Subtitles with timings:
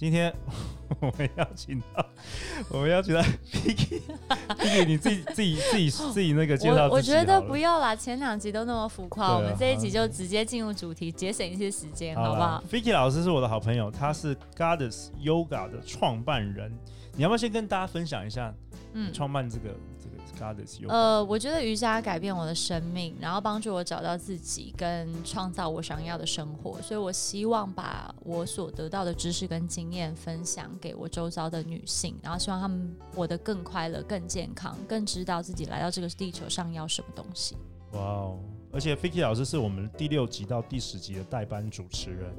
[0.00, 0.34] 今天
[0.98, 2.06] 我们邀请到，
[2.72, 3.20] 我们邀请到
[3.52, 6.86] Vicky，Vicky 你自己自己自己自己那个介绍。
[6.86, 16.72] 我我觉得不要啦，前两集都那么浮夸，我们这一集就直接进入主题，节省一些时间，好不好？Picky 老师是我的好朋友，他是 Goddess Yoga 的创办人，
[17.20, 18.50] 你要不要先跟大家分享一下，
[18.94, 20.88] 嗯，创办这个这个 SCARS？
[20.88, 26.80] 呃，我觉得瑜伽改变我的生命，然后帮助我找到自己，跟创造我想要的生活。
[26.80, 37.54] 所以我希望把我所得到的知识跟经验分享给我周遭的女性，然后希望她们活得更快乐、更健康，更知道自己来到这个地球上要什么东西。
[37.92, 38.38] 哇哦！
[38.72, 42.32] 而且 Ficky 老师是我们第六集到第十集的代班主持人，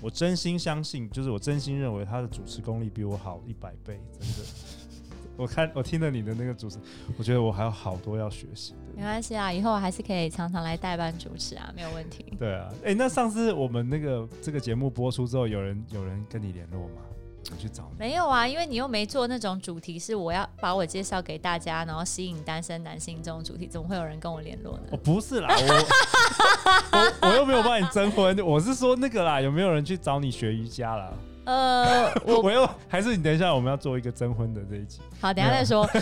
[0.00, 4.36] 我真心相信，就是我真心认为他的主持功力比我好一百倍，真的。
[5.36, 6.78] 我看我听了你的那个主持，
[7.16, 8.78] 我觉得我还有好多要学习的。
[8.96, 12.24] 没关系啊，以后还是可以常常来代班主持啊，没有问题。
[12.36, 17.02] 对啊，哎、欸，那上次我们那个这个节目播出之后，有人有人跟你联络吗？
[17.50, 17.96] 我去找你。
[17.98, 24.82] 没有啊，因为你又没做那种主题，是我要把我介绍给大家，然后吸引单身男性这种主题，怎么会有人跟我联络呢？
[24.92, 31.12] 哦，不是啦，我 我，我又没有帮你征婚，我是说那个啦，有没有人去找你学瑜伽啦？
[31.44, 35.00] 呃， 我我又还是你等一下，我们要做一个征婚的这一集。
[35.20, 35.88] 好，等一下再说。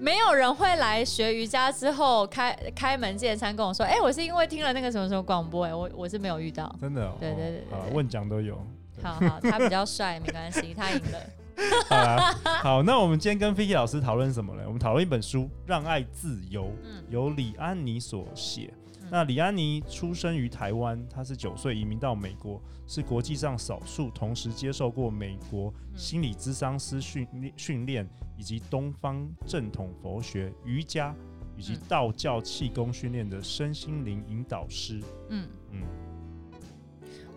[0.00, 6.72] 没有人会来学瑜伽之后开开门见山跟我说，哎、欸，我是因为听了那个什么什么广播，哎，我我是没有遇到。
[6.80, 7.16] 真的、哦？
[7.20, 8.64] 对对对，对，对，对，问奖都有。
[9.02, 11.18] 好好，他比较帅，没关系，他赢了。
[11.88, 14.62] 好啦，好，那我们今天跟 Vicky 老师讨论什么呢？
[14.66, 18.72] 我们讨论一本书《让爱自由》，嗯、由李安妮所写。
[19.10, 31.12] 那李安妮出生于台湾，她是九岁移民到美国，是国际上少数同时接受过美国心理咨商师训练训练，以及东方正统佛学、瑜伽
[31.56, 35.00] 以及道教气功训练的身心灵引导师。
[35.30, 35.80] 嗯嗯。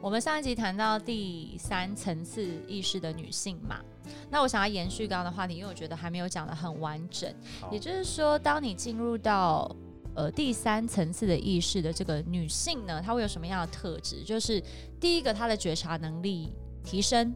[0.02, 3.80] 我们上一集谈到第三层次意识的女性嘛，
[4.32, 7.32] 那我想要延续刚刚的话题，因为我觉得还没有讲的很完整。
[7.72, 9.74] 也就是说，当你进入到
[10.16, 14.24] 呃，第三层次的意识的这个女性呢，她会有什么样的特质？
[14.24, 14.62] 就是
[15.00, 16.52] 第一个，她的觉察能力
[16.84, 17.32] 提升，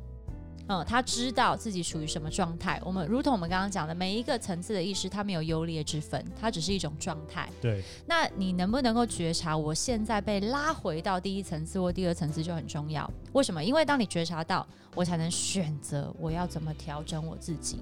[0.68, 2.82] 嗯，他知道自己处于什么状态。
[2.84, 7.50] 我们如同我们刚刚讲的，每一个层次的意识，它没有优劣之分，它只是一种状态。
[7.62, 7.84] 对。
[8.06, 13.10] 那你能不能够觉察，我现在被拉回到第一层次或第二层次就很重要？
[13.34, 13.64] 为什么？
[13.64, 17.80] 因为当你觉察到，我才能选择我要怎么调整我自己。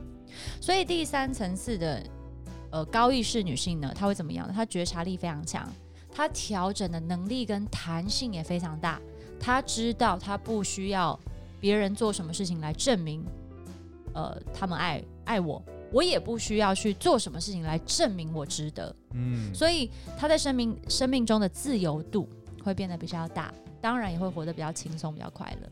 [0.60, 2.04] 所以第三层次的。
[2.74, 4.52] 呃，高意识女性呢，她会怎么样呢？
[4.56, 5.72] 她觉察力非常强，
[6.12, 9.00] 她调整的能力跟弹性也非常大。
[9.40, 11.20] 她知道她不需要
[11.64, 13.24] 别人做什么事情来证明，
[14.14, 15.64] 呃，他们爱爱我，
[15.94, 18.94] 我也不需要去做什么事情来证明我值得。
[19.14, 22.28] 嗯，所以他在生命生命中的自由度
[22.66, 25.70] 会变得比较大，当然也会活得比较轻松，比较快乐。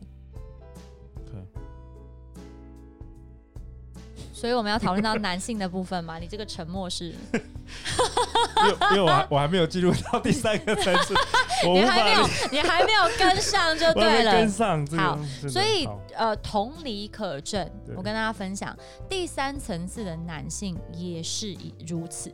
[4.42, 6.18] 所以我们要讨论到男性的部分嘛？
[6.18, 11.14] 你这个沉默是， 因为因为我还我还没有进入到第三个层次，
[11.72, 15.16] 你还没有你还没有跟上就对了，跟上好，
[15.48, 18.76] 所以呃同理可证，我跟大家分享，
[19.08, 22.28] 第三层次的男性也是如此，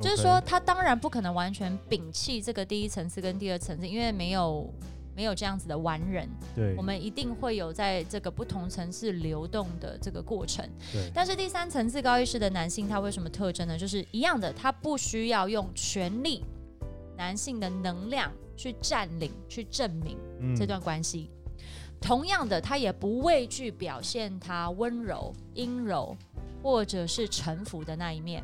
[0.00, 4.66] 就是说他当然不可能完全摒弃这个第一层次跟第二层次，因为没有。
[5.18, 10.64] 没有这样子的完人，对，我们一定会有在这个不同层次流动的这个过程。
[10.92, 13.76] 对，但是第三层次高意识的男性，他为什么特征呢？
[13.76, 16.44] 就是一样的，他不需要用权力、
[17.16, 20.16] 男性的能量去占领、去证明
[20.56, 21.28] 这段关系。
[21.28, 21.58] 嗯。
[22.00, 26.16] 同样的，他也不畏惧表现他温柔、阴柔
[26.62, 28.40] 或者是臣服的那一面。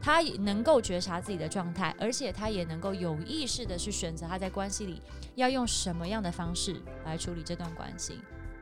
[0.00, 5.02] 他也能够觉察自己的状态，而且他也能够有意识的去选择他在关系里
[5.34, 8.20] 要用什么样的方式来处理这段关系。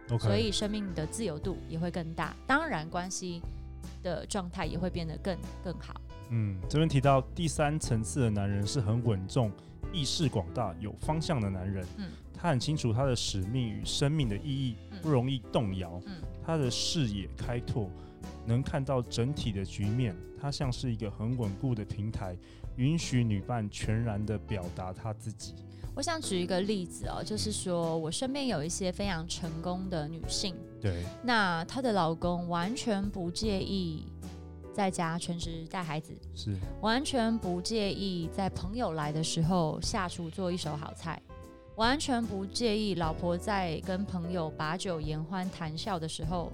[0.09, 0.19] Okay.
[0.19, 3.41] 所以生命的自由度也会更大，当然关系
[4.03, 6.01] 的状态也会变得更更好。
[6.31, 9.51] 嗯，这边提到第三层次的男人是很稳重、
[9.93, 11.87] 意识广大、有方向的男人。
[11.97, 16.01] 嗯，他很清楚他的使命与生命的意义，不容易动摇。
[16.07, 17.91] 嗯，他的视野开拓。
[18.47, 22.37] 能看到整体的局面，它像是一个很稳固的平台，
[22.77, 25.55] 允许女伴全然的表达她自己。
[25.97, 34.05] 我想举一个例子哦，就是说我身边有一些非常成功的女性，对，那她的老公完全不介意
[34.73, 41.23] 在家全职带孩子，是完全不介意在朋友来的时候下厨做一手好菜，
[41.77, 46.53] 完全不介意老婆在跟朋友把酒言欢谈笑的时候，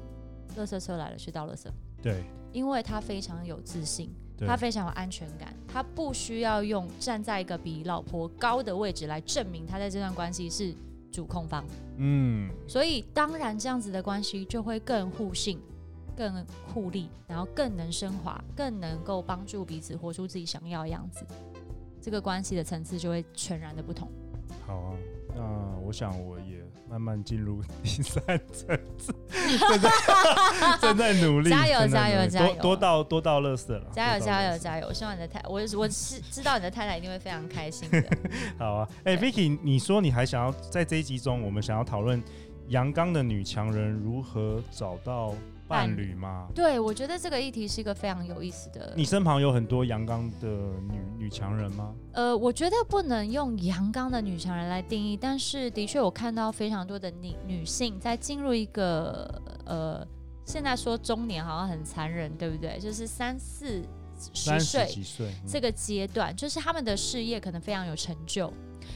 [0.56, 1.67] 垃圾车来了去倒垃圾。
[2.02, 10.75] 对，因为他非常有自信，他非常有安全感，他不需要用站在一个比老婆高的位置来证明他在这段关系是
[11.12, 11.64] 主控方。
[11.99, 15.61] 嗯，所以当然这样子的关系就会更互信。
[16.17, 21.25] 更互利，然后更能升华，更能够帮助彼此活出自己想要的样子，
[21.99, 24.06] 这个关系的层次就会全然的不同。
[24.67, 24.96] 好啊，
[25.40, 28.22] 那我想我也慢慢进入第三
[28.52, 29.14] 层次，
[29.58, 29.90] 正在
[30.82, 34.87] 正在努力，加油加油加油，多到多到乐色了，加油加油加油！
[34.87, 38.04] 我希望你的太，我我是知道你的太太一定会非常开心的。
[38.58, 42.22] 好啊，哎、欸、，Vicky，你说你还想要在这一集中，我们想要讨论
[42.69, 45.34] 阳刚的女强人如何找到。
[45.70, 46.49] 伴侣吗？
[46.52, 48.93] 对，我觉得这个议题是一个非常有意思的。
[48.96, 51.94] 你身旁有很多阳刚的女女强人吗？
[52.12, 60.05] 呃，我觉得不能用阳刚的女强人来定义，但是的确我看到非常多的女女性在进入一个呃，
[60.44, 62.76] 现在说中年好像很残忍，对不对？
[62.81, 63.81] 就是三四
[64.34, 64.88] 十岁
[65.46, 68.52] 这个阶段，就是他们的事业可能非常有成就，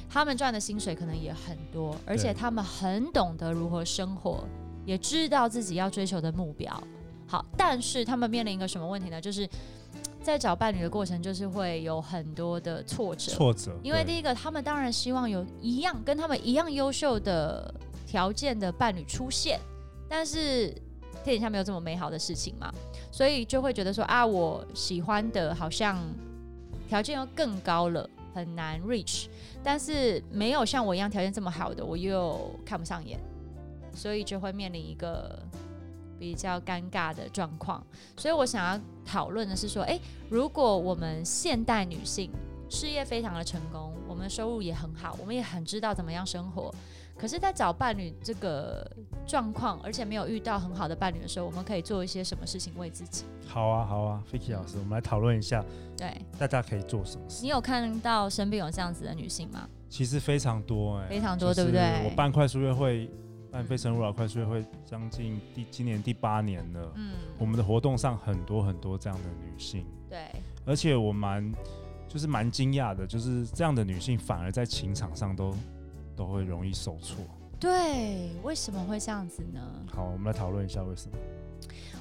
[0.09, 4.45] 他们赚的薪水可能也很多，而且他们很懂得如何生活。
[4.85, 6.83] 也知道自己要追求的目标，
[7.27, 9.21] 好，但是他们面临一个什么问题呢？
[9.21, 9.49] 就是
[10.23, 13.33] 在找伴侣的过程，就是会有很多的挫折。
[13.33, 17.75] 挫折，因为第一个，他们当然希望有一样跟他们一样优秀的
[18.07, 19.59] 条件的伴侣出现，
[20.09, 20.69] 但是
[21.25, 22.73] 天底下没有这么美好的事情嘛，
[23.11, 25.99] 所以就会觉得说啊，我喜欢的好像
[26.89, 29.27] 条件又更高了，很难 reach，
[29.63, 33.19] 但是没有像我一样条件这么好的，我又看不上眼。
[33.95, 35.39] 所以就会面临一个
[36.19, 37.85] 比较尴尬的状况。
[38.17, 42.31] 所以我想要讨论的是说，诶，如果我们现代女性
[42.69, 46.75] 事业非常的成功，我们的收入也很好，我们也很知道怎么样生活，
[47.17, 48.89] 可是，在找伴侣这个
[49.27, 53.25] 状况，而且没有遇到很好的伴侣的时候，我们可以做一些什么事情为自己？
[53.47, 55.65] 好啊，好啊，Ficky 老师，我们来讨论一下，
[55.97, 57.43] 对，大家可以做什么事？
[57.43, 59.69] 你有看到身边有这样子的女性吗？
[59.89, 62.03] 其实非常多，哎，非常多，对不对？
[62.05, 63.09] 我办快速约会。
[63.55, 70.27] 办非诚勿扰快速约会将近第今年第八年了，嗯，我们的活动上很多很多这样的女性，对，
[70.67, 71.55] 而且我蛮
[72.09, 75.55] 就是蛮惊讶的，就是这样的女性反而在情场上都
[76.17, 77.25] 都会容易受挫，
[77.61, 79.61] 对，为什么会这样子呢？
[79.87, 81.17] 好，我们来讨论一下为什么。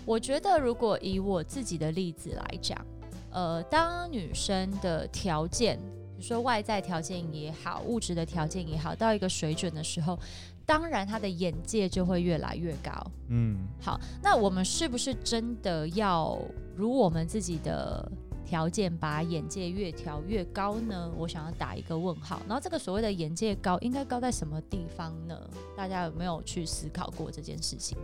[0.06, 2.84] 我觉得如果以我自己的例子来讲，
[3.30, 5.78] 呃，当女生的条件，
[6.18, 10.18] 比如说外在条件也好，物质的条件也好，到一个水准的时候。
[10.66, 12.92] 当然，他的眼界就会越来越高。
[13.28, 16.40] 嗯，好，那我们是不是真的要
[16.76, 18.10] 如我们自己的
[18.46, 21.12] 条件，把眼界越调越高呢？
[21.18, 22.40] 我想要打一个问号。
[22.48, 25.38] 然后，这个所谓的眼界高，应该高在什么地方呢？
[25.76, 27.98] 大家有没有去思考过这件事情？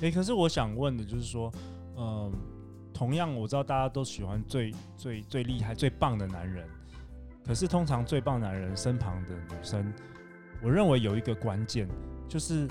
[0.00, 1.52] 诶，可是我想问的就是说，
[1.96, 2.32] 嗯，
[2.94, 6.66] 同样我知道大家都喜欢最最最厉害、最棒的男人，
[7.46, 9.92] 可是通常最棒男人身旁的女生。
[10.62, 11.88] 我认为有一个关键，
[12.28, 12.68] 就是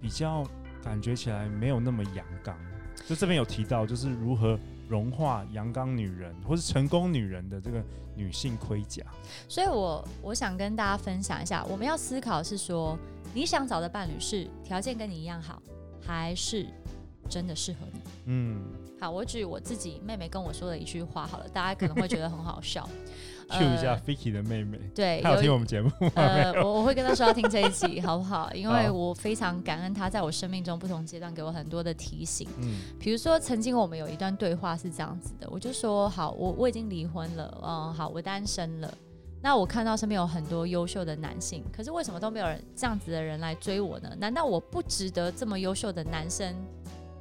[0.00, 0.44] 比较
[0.82, 2.56] 感觉起来没有那么阳刚。
[3.06, 4.58] 就这边有提到，就是如何
[4.88, 7.82] 融化阳刚女人或是成功女人的这个
[8.14, 9.02] 女性盔甲。
[9.48, 12.96] 所以我我想跟大家分享一下，我们要思考是说，
[13.34, 15.60] 你想找的伴侣是条件跟你一样好，
[16.06, 16.66] 还是
[17.30, 18.00] 真的适合你？
[18.26, 18.60] 嗯，
[19.00, 22.86] 好，我举我自己妹妹跟我说的一句话好了，大家可能会觉得很好笑。
[23.50, 25.90] Cue 一下 Vicky 的妹妹，对，她有听我们节目。
[26.14, 28.48] 呃，我我会跟她说要听这一集， 好不好？
[28.54, 32.48] 因为我非常感恩她在我生命中不同阶段给我很多的提醒。
[32.58, 38.94] 嗯，比如说曾经我们有一段对话是这样子的，我就说好，我我已经离婚了，嗯，好，我单身了。
[39.42, 44.14] 那我看到身边有很多优秀的男性，可是为什么都没有人这样子的人来追我呢？
[44.20, 46.54] 难道我不值得这么优秀的男生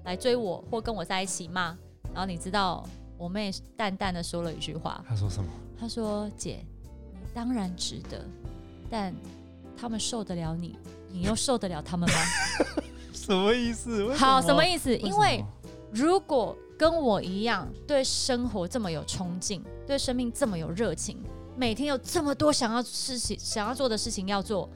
[0.04, 1.78] 来追我或跟我在一起吗？
[2.14, 2.84] 然后你知道
[3.18, 5.50] 我妹淡淡的说了一句话，她说什么？
[5.80, 6.66] 她说：“姐，
[7.12, 8.26] 你当然值得，
[8.90, 9.14] 但
[9.78, 10.78] 他们受得了你，
[11.12, 12.16] 你又受得了他们吗？”
[13.14, 14.14] 什么意思？
[14.16, 14.96] 好，什么意思？
[14.98, 15.44] 因为
[15.92, 21.22] 如果跟我一样对生活这么有冲劲，对生命这么有热情，
[21.56, 24.68] 每天有这么多想要事情、想要做的事情要做，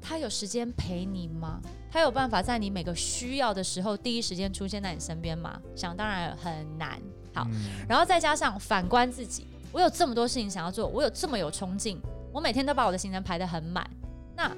[0.00, 1.60] 他有时间陪你吗？
[1.90, 5.60] 他有办法在你每个需要的时候第一时间出现在你身边吗？
[5.74, 7.00] 想当然很难。
[7.34, 9.46] 好，嗯、然后再加上反观自己。
[9.70, 12.00] 我有这么多事情想要做，我有这么有冲劲，
[12.32, 13.88] 我每天都把我的行程排得很满。
[14.34, 14.50] 那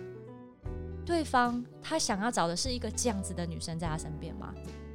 [1.04, 4.54] 对方他想要找的是一个这样子的女生在他身边吗？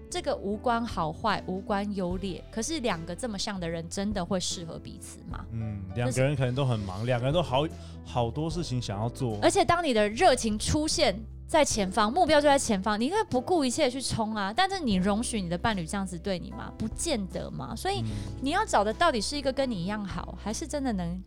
[0.10, 5.46] 这个无关好坏，无关优劣，可是两个这么像的人，真的会适合彼此吗？
[5.52, 7.68] 嗯，两个人可能都很忙，两个人都好
[8.06, 9.38] 好多事情想要做。
[9.42, 14.54] 而且当你的热情出现在前方，目标就在前方，你会不顾一切去冲啊！
[14.56, 16.72] 但是你容许你的伴侣这样子对你吗？
[16.78, 17.76] 不见得嘛。
[17.76, 18.04] 所以
[18.42, 21.22] 你要找的到底是一个跟你一样好，还是真的能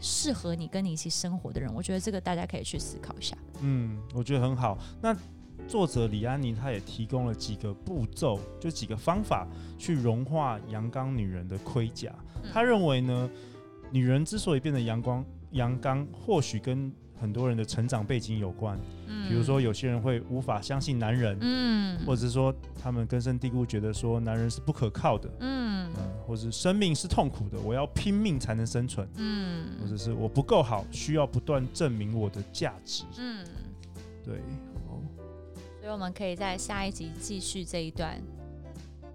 [0.00, 1.72] 适合你跟你一起生活的人？
[1.74, 3.36] 我觉得这个大家可以去思考一下。
[3.60, 4.78] 嗯，我觉得很好。
[5.00, 5.16] 那
[5.70, 9.46] 作者李安妮她也提供了几个步骤，就几个方法
[9.78, 12.12] 去融化阳刚女人的盔甲。
[12.52, 13.30] 他认为呢，
[13.92, 33.46] 女人之所以变得阳光阳刚，或许跟很多人的成长背景有关，嗯，比如说有些人会无法相信男人，嗯，或者是说他们根深蒂固觉得说男人是不可靠的，嗯，嗯，或者生命是痛苦的，我要拼命才能生存，嗯，或者是我不够好，需要不断证明我的价值，嗯，
[34.24, 34.69] 对，哦，
[35.90, 38.16] 所以我们可以在下一集继续这一段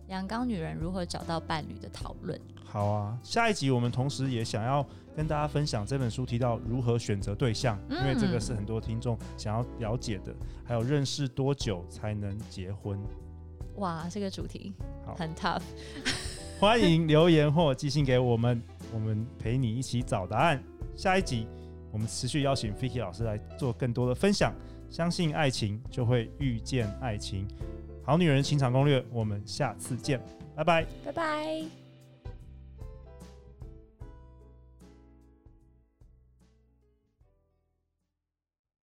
[0.10, 2.38] 阳刚女人如何找到伴侣的讨论。
[2.66, 13.00] 好啊，下一集我们同时也想要跟大家分享这本书提到如何选择对象，嗯，因为这个是很多听众想要了解的，还有认识多久才能结婚？
[13.78, 14.74] 哇，这个主题
[15.18, 15.62] 很 tough。
[16.60, 18.62] 欢迎留言或寄信给我们，
[18.94, 20.62] 我们陪你一起找答案。
[20.94, 21.48] 下一集
[21.90, 24.54] 我们持续邀请 Vicky 老师来做更多的分享。
[24.90, 27.48] 相信爱情，就会遇见爱情。
[28.04, 30.22] 好女人情场攻略，我们下次见，
[30.56, 31.85] 拜拜，拜拜。